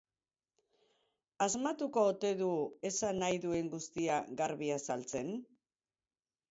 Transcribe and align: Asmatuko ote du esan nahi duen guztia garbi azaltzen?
Asmatuko 1.47 2.05
ote 2.13 2.31
du 2.41 2.49
esan 2.91 3.23
nahi 3.25 3.39
duen 3.47 3.73
guztia 3.77 4.21
garbi 4.43 4.73
azaltzen? 4.81 5.33